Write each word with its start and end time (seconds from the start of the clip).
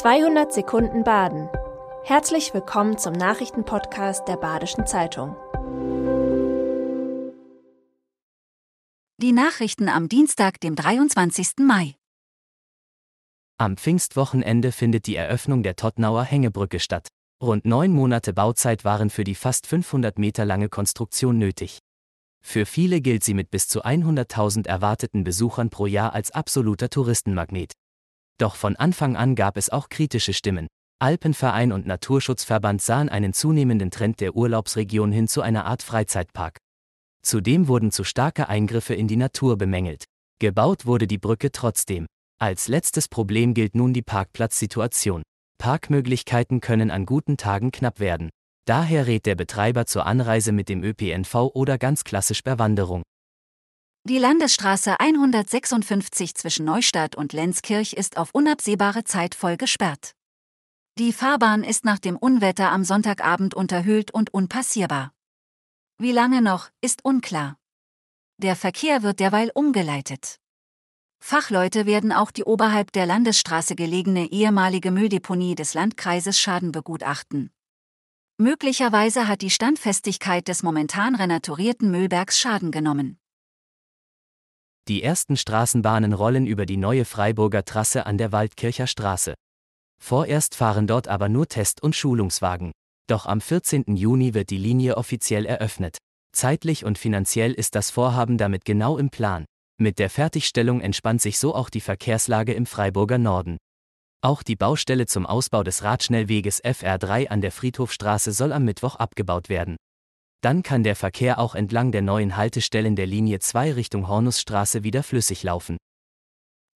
200 0.00 0.50
Sekunden 0.50 1.04
Baden. 1.04 1.50
Herzlich 2.04 2.54
willkommen 2.54 2.96
zum 2.96 3.12
Nachrichtenpodcast 3.12 4.26
der 4.26 4.38
Badischen 4.38 4.86
Zeitung. 4.86 5.36
Die 9.18 9.32
Nachrichten 9.32 9.90
am 9.90 10.08
Dienstag, 10.08 10.58
dem 10.60 10.74
23. 10.74 11.58
Mai. 11.58 11.96
Am 13.58 13.76
Pfingstwochenende 13.76 14.72
findet 14.72 15.06
die 15.06 15.16
Eröffnung 15.16 15.62
der 15.62 15.76
Tottnauer 15.76 16.24
Hängebrücke 16.24 16.80
statt. 16.80 17.08
Rund 17.42 17.66
neun 17.66 17.92
Monate 17.92 18.32
Bauzeit 18.32 18.86
waren 18.86 19.10
für 19.10 19.24
die 19.24 19.34
fast 19.34 19.66
500 19.66 20.18
Meter 20.18 20.46
lange 20.46 20.70
Konstruktion 20.70 21.36
nötig. 21.36 21.80
Für 22.42 22.64
viele 22.64 23.02
gilt 23.02 23.22
sie 23.22 23.34
mit 23.34 23.50
bis 23.50 23.68
zu 23.68 23.84
100.000 23.84 24.66
erwarteten 24.66 25.24
Besuchern 25.24 25.68
pro 25.68 25.84
Jahr 25.84 26.14
als 26.14 26.30
absoluter 26.30 26.88
Touristenmagnet. 26.88 27.74
Doch 28.40 28.56
von 28.56 28.74
Anfang 28.76 29.16
an 29.16 29.34
gab 29.34 29.58
es 29.58 29.68
auch 29.68 29.90
kritische 29.90 30.32
Stimmen. 30.32 30.66
Alpenverein 30.98 31.72
und 31.72 31.86
Naturschutzverband 31.86 32.80
sahen 32.80 33.10
einen 33.10 33.34
zunehmenden 33.34 33.90
Trend 33.90 34.20
der 34.20 34.34
Urlaubsregion 34.34 35.12
hin 35.12 35.28
zu 35.28 35.42
einer 35.42 35.66
Art 35.66 35.82
Freizeitpark. 35.82 36.56
Zudem 37.22 37.68
wurden 37.68 37.92
zu 37.92 38.02
starke 38.02 38.48
Eingriffe 38.48 38.94
in 38.94 39.08
die 39.08 39.16
Natur 39.16 39.58
bemängelt. 39.58 40.04
Gebaut 40.38 40.86
wurde 40.86 41.06
die 41.06 41.18
Brücke 41.18 41.52
trotzdem. 41.52 42.06
Als 42.38 42.68
letztes 42.68 43.08
Problem 43.08 43.52
gilt 43.52 43.74
nun 43.74 43.92
die 43.92 44.00
Parkplatzsituation. 44.00 45.22
Parkmöglichkeiten 45.58 46.62
können 46.62 46.90
an 46.90 47.04
guten 47.04 47.36
Tagen 47.36 47.70
knapp 47.72 48.00
werden. 48.00 48.30
Daher 48.66 49.06
rät 49.06 49.26
der 49.26 49.34
Betreiber 49.34 49.84
zur 49.84 50.06
Anreise 50.06 50.52
mit 50.52 50.70
dem 50.70 50.82
ÖPNV 50.82 51.34
oder 51.52 51.76
ganz 51.76 52.04
klassisch 52.04 52.40
per 52.40 52.58
Wanderung. 52.58 53.02
Die 54.04 54.16
Landesstraße 54.16 54.98
156 54.98 56.34
zwischen 56.34 56.64
Neustadt 56.64 57.16
und 57.16 57.34
Lenzkirch 57.34 57.92
ist 57.92 58.16
auf 58.16 58.30
unabsehbare 58.32 59.04
Zeit 59.04 59.34
voll 59.34 59.58
gesperrt. 59.58 60.14
Die 60.96 61.12
Fahrbahn 61.12 61.62
ist 61.64 61.84
nach 61.84 61.98
dem 61.98 62.16
Unwetter 62.16 62.72
am 62.72 62.82
Sonntagabend 62.82 63.52
unterhöhlt 63.54 64.10
und 64.10 64.32
unpassierbar. 64.32 65.12
Wie 65.98 66.12
lange 66.12 66.40
noch, 66.40 66.70
ist 66.80 67.04
unklar. 67.04 67.58
Der 68.38 68.56
Verkehr 68.56 69.02
wird 69.02 69.20
derweil 69.20 69.50
umgeleitet. 69.52 70.40
Fachleute 71.22 71.84
werden 71.84 72.10
auch 72.10 72.30
die 72.30 72.44
oberhalb 72.44 72.92
der 72.92 73.04
Landesstraße 73.04 73.76
gelegene 73.76 74.32
ehemalige 74.32 74.92
Mülldeponie 74.92 75.54
des 75.54 75.74
Landkreises 75.74 76.40
Schaden 76.40 76.72
begutachten. 76.72 77.50
Möglicherweise 78.38 79.28
hat 79.28 79.42
die 79.42 79.50
Standfestigkeit 79.50 80.48
des 80.48 80.62
momentan 80.62 81.14
renaturierten 81.14 81.90
Müllbergs 81.90 82.38
Schaden 82.38 82.70
genommen. 82.70 83.19
Die 84.88 85.02
ersten 85.02 85.36
Straßenbahnen 85.36 86.12
rollen 86.12 86.46
über 86.46 86.66
die 86.66 86.76
neue 86.76 87.04
Freiburger 87.04 87.64
Trasse 87.64 88.06
an 88.06 88.18
der 88.18 88.32
Waldkircher 88.32 88.86
Straße. 88.86 89.34
Vorerst 90.02 90.54
fahren 90.54 90.86
dort 90.86 91.06
aber 91.06 91.28
nur 91.28 91.46
Test- 91.46 91.82
und 91.82 91.94
Schulungswagen. 91.94 92.72
Doch 93.06 93.26
am 93.26 93.40
14. 93.40 93.96
Juni 93.96 94.34
wird 94.34 94.50
die 94.50 94.58
Linie 94.58 94.96
offiziell 94.96 95.46
eröffnet. 95.46 95.98
Zeitlich 96.32 96.84
und 96.84 96.98
finanziell 96.98 97.52
ist 97.52 97.74
das 97.74 97.90
Vorhaben 97.90 98.38
damit 98.38 98.64
genau 98.64 98.98
im 98.98 99.10
Plan. 99.10 99.44
Mit 99.78 99.98
der 99.98 100.10
Fertigstellung 100.10 100.80
entspannt 100.80 101.22
sich 101.22 101.38
so 101.38 101.54
auch 101.54 101.70
die 101.70 101.80
Verkehrslage 101.80 102.52
im 102.52 102.66
Freiburger 102.66 103.18
Norden. 103.18 103.58
Auch 104.22 104.42
die 104.42 104.56
Baustelle 104.56 105.06
zum 105.06 105.24
Ausbau 105.24 105.62
des 105.62 105.82
Radschnellweges 105.82 106.62
FR3 106.62 107.28
an 107.28 107.40
der 107.40 107.52
Friedhofstraße 107.52 108.32
soll 108.32 108.52
am 108.52 108.64
Mittwoch 108.64 108.96
abgebaut 108.96 109.48
werden. 109.48 109.76
Dann 110.42 110.62
kann 110.62 110.82
der 110.82 110.96
Verkehr 110.96 111.38
auch 111.38 111.54
entlang 111.54 111.92
der 111.92 112.02
neuen 112.02 112.36
Haltestellen 112.36 112.96
der 112.96 113.06
Linie 113.06 113.40
2 113.40 113.74
Richtung 113.74 114.08
Hornusstraße 114.08 114.82
wieder 114.82 115.02
flüssig 115.02 115.42
laufen. 115.42 115.76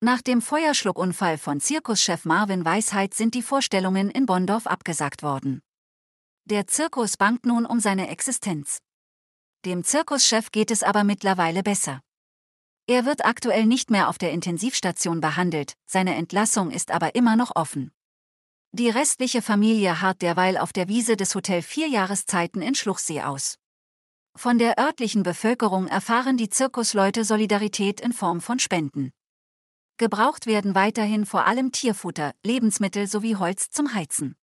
Nach 0.01 0.21
dem 0.21 0.43
Feuerschluckunfall 0.43 1.39
von 1.39 1.61
Zirkuschef 1.61 2.27
Marvin 2.27 2.65
Weisheit 2.65 3.15
sind 3.15 3.35
die 3.35 3.41
Vorstellungen 3.41 4.11
in 4.11 4.27
Bonndorf 4.27 4.67
abgesagt 4.67 5.23
worden. 5.23 5.63
Der 6.45 6.67
Zirkus 6.67 7.17
bangt 7.17 7.47
nun 7.47 7.65
um 7.65 7.81
seine 7.81 8.09
Existenz. 8.09 8.81
Dem 9.65 9.83
Zirkuschef 9.83 10.53
geht 10.53 10.71
es 10.71 10.83
aber 10.83 11.05
mittlerweile 11.05 11.63
besser. 11.63 12.01
Er 12.87 13.07
wird 13.07 13.25
aktuell 13.25 13.65
nicht 13.65 13.91
mehr 13.91 14.11
auf 14.11 14.19
der 14.19 14.33
Intensivstation 14.33 15.23
behandelt, 15.23 15.73
seine 15.87 16.17
Entlassung 16.17 16.71
ist 16.71 16.91
aber 16.91 17.15
immer 17.15 17.35
noch 17.35 17.57
offen. 17.57 17.91
Die 18.77 18.89
restliche 18.89 19.41
Familie 19.41 20.01
harrt 20.03 20.21
derweil 20.21 20.59
auf 20.59 20.73
der 20.73 20.89
Wiese 20.89 21.17
des 21.17 21.37
Hotel 21.37 21.63
Vier 21.63 21.87
Jahreszeiten 21.87 22.61
in 22.61 22.75
Schluchsee 22.75 23.23
aus. 23.23 23.57
Von 24.35 24.59
der 24.59 24.81
örtlichen 24.81 25.23
Bevölkerung 25.23 25.87
erfahren 25.87 26.37
die 26.37 26.49
Zirkusleute 26.49 27.23
Solidarität 27.23 28.01
in 28.01 28.13
Form 28.13 28.41
von 28.41 28.59
Spenden. 28.59 29.13
Gebraucht 29.97 30.47
werden 30.47 30.75
weiterhin 30.75 31.25
vor 31.25 31.47
allem 31.47 31.71
Tierfutter, 31.71 32.33
Lebensmittel 32.45 33.07
sowie 33.07 33.37
Holz 33.37 33.71
zum 33.71 33.95
Heizen. 33.95 34.35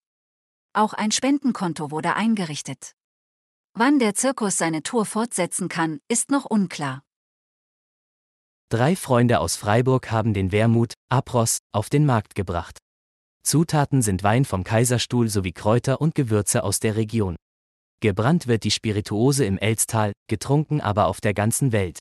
Auch 0.72 0.94
ein 0.94 1.12
Spendenkonto 1.12 1.92
wurde 1.92 2.16
eingerichtet. 2.16 2.94
Wann 3.74 4.00
der 4.00 4.16
Zirkus 4.16 4.58
seine 4.58 4.82
Tour 4.82 5.06
fortsetzen 5.06 5.68
kann, 5.68 6.00
ist 6.08 6.32
noch 6.32 6.46
unklar. 6.46 7.04
Drei 8.70 8.96
Freunde 8.96 9.42
aus 9.42 9.58
Freiburg 9.58 10.10
haben 10.10 10.34
den 10.34 10.54
Wermut, 10.54 10.94
Apros, 11.10 11.58
auf 11.74 11.90
den 11.90 12.06
Markt 12.06 12.34
gebracht. 12.34 12.81
Zutaten 13.44 14.02
sind 14.02 14.24
Wein 14.24 14.46
vom 14.46 14.64
Kaiserstuhl 14.64 15.28
sowie 15.28 15.52
Kräuter 15.52 16.00
und 16.00 16.16
Gewürze 16.16 16.64
aus 16.64 16.80
der 16.80 16.96
Region. 16.96 17.36
Gebrannt 18.02 18.48
wird 18.48 18.64
die 18.64 18.72
Spirituose 18.72 19.46
im 19.46 19.58
Elstal, 19.58 20.14
getrunken 20.28 20.82
aber 20.82 21.08
auf 21.08 21.22
der 21.22 21.34
ganzen 21.34 21.72
Welt. 21.72 22.00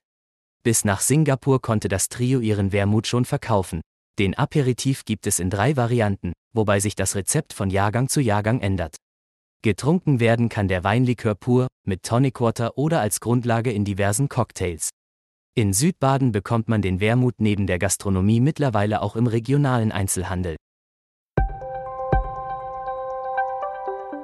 Bis 0.62 0.84
nach 0.84 1.01
Singapur 1.01 1.61
konnte 1.61 1.89
das 1.89 2.09
Trio 2.09 2.41
ihren 2.41 2.73
Wermut 2.73 3.06
schon 3.06 3.25
verkaufen. 3.25 3.81
Den 4.19 4.37
Aperitif 4.37 5.05
gibt 5.05 5.27
es 5.27 5.39
in 5.39 5.51
drei 5.51 5.77
Varianten, 5.77 6.33
wobei 6.55 6.81
sich 6.81 6.95
das 6.95 7.17
Rezept 7.17 7.53
von 7.53 7.71
Jahrgang 7.71 8.09
zu 8.09 8.21
Jahrgang 8.21 8.61
ändert. 8.61 8.97
Getrunken 9.62 10.21
werden 10.21 10.49
kann 10.49 10.69
der 10.69 10.84
Weinlikör 10.84 11.34
pur, 11.34 11.69
mit 11.87 12.03
Tonic 12.03 12.41
Water 12.41 12.78
oder 12.78 13.01
als 13.01 13.21
Grundlage 13.21 13.72
in 13.72 13.84
diversen 13.84 14.28
Cocktails. 14.28 14.91
In 15.55 15.72
Südbaden 15.72 16.33
bekommt 16.33 16.69
man 16.69 16.81
den 16.81 17.01
Wermut 17.01 17.34
neben 17.39 17.67
der 17.67 17.78
Gastronomie 17.78 18.41
mittlerweile 18.41 19.03
auch 19.03 19.17
im 19.17 19.27
regionalen 19.27 19.93
Einzelhandel. 19.93 20.57